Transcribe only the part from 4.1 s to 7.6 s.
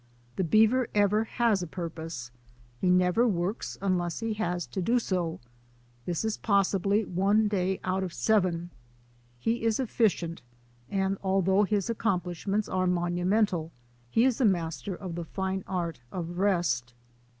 he has to do so, this is possibly one